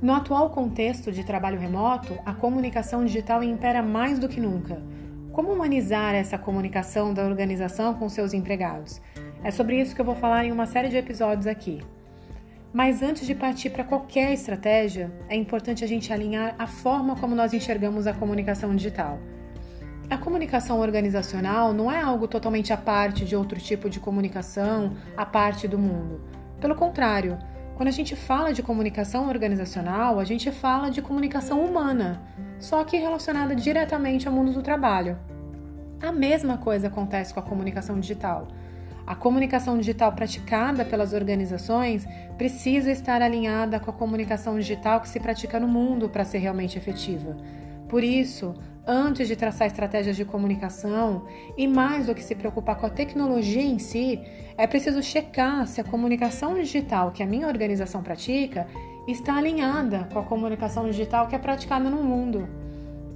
[0.00, 4.80] No atual contexto de trabalho remoto, a comunicação digital impera mais do que nunca.
[5.32, 9.00] Como humanizar essa comunicação da organização com seus empregados?
[9.42, 11.80] É sobre isso que eu vou falar em uma série de episódios aqui.
[12.72, 17.34] Mas antes de partir para qualquer estratégia, é importante a gente alinhar a forma como
[17.34, 19.18] nós enxergamos a comunicação digital.
[20.08, 25.26] A comunicação organizacional não é algo totalmente à parte de outro tipo de comunicação, à
[25.26, 26.20] parte do mundo.
[26.60, 27.36] Pelo contrário,
[27.78, 32.20] quando a gente fala de comunicação organizacional, a gente fala de comunicação humana,
[32.58, 35.16] só que relacionada diretamente ao mundo do trabalho.
[36.02, 38.48] A mesma coisa acontece com a comunicação digital.
[39.06, 42.04] A comunicação digital praticada pelas organizações
[42.36, 46.76] precisa estar alinhada com a comunicação digital que se pratica no mundo para ser realmente
[46.76, 47.36] efetiva.
[47.88, 48.54] Por isso,
[48.86, 51.24] antes de traçar estratégias de comunicação
[51.56, 54.20] e mais do que se preocupar com a tecnologia em si,
[54.56, 58.66] é preciso checar se a comunicação digital que a minha organização pratica
[59.06, 62.48] está alinhada com a comunicação digital que é praticada no mundo.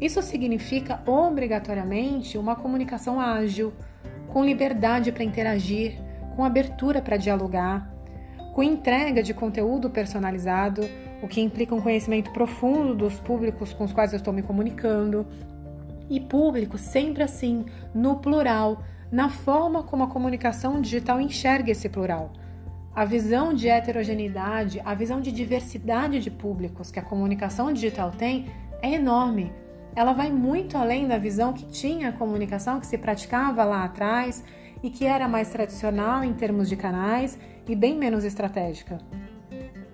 [0.00, 3.72] Isso significa obrigatoriamente uma comunicação ágil,
[4.32, 5.98] com liberdade para interagir,
[6.36, 7.90] com abertura para dialogar,
[8.52, 10.82] com entrega de conteúdo personalizado,
[11.22, 15.26] o que implica um conhecimento profundo dos públicos com os quais eu estou me comunicando,
[16.08, 22.32] e público sempre assim, no plural, na forma como a comunicação digital enxerga esse plural.
[22.94, 28.46] A visão de heterogeneidade, a visão de diversidade de públicos que a comunicação digital tem
[28.82, 29.52] é enorme.
[29.94, 34.44] Ela vai muito além da visão que tinha a comunicação que se praticava lá atrás
[34.82, 38.98] e que era mais tradicional em termos de canais e bem menos estratégica.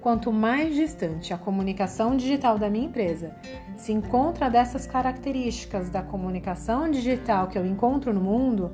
[0.00, 3.34] Quanto mais distante a comunicação digital da minha empresa
[3.76, 8.70] se encontra dessas características da comunicação digital que eu encontro no mundo,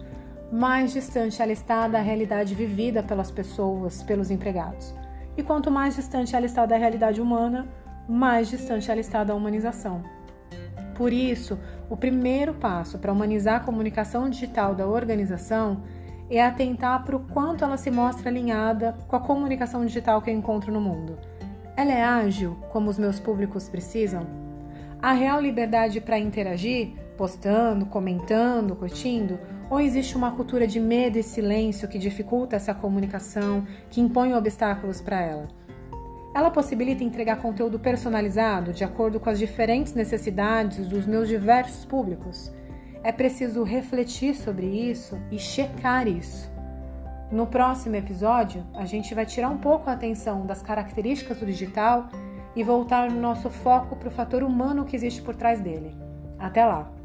[0.52, 4.94] mais distante ela está da realidade vivida pelas pessoas, pelos empregados.
[5.34, 7.66] E quanto mais distante ela está da realidade humana,
[8.06, 10.02] mais distante ela está da humanização.
[10.94, 11.58] Por isso,
[11.88, 15.82] o primeiro passo para humanizar a comunicação digital da organização
[16.30, 20.34] é atentar para o quanto ela se mostra alinhada com a comunicação digital que eu
[20.34, 21.18] encontro no mundo.
[21.76, 24.26] Ela é ágil, como os meus públicos precisam?
[25.00, 29.38] Há real liberdade para interagir, postando, comentando, curtindo?
[29.70, 35.00] Ou existe uma cultura de medo e silêncio que dificulta essa comunicação, que impõe obstáculos
[35.00, 35.48] para ela?
[36.34, 42.52] Ela possibilita entregar conteúdo personalizado de acordo com as diferentes necessidades dos meus diversos públicos?
[43.04, 46.50] É preciso refletir sobre isso e checar isso.
[47.32, 52.08] No próximo episódio, a gente vai tirar um pouco a atenção das características do digital
[52.54, 55.96] e voltar o nosso foco para o fator humano que existe por trás dele.
[56.38, 57.01] Até lá!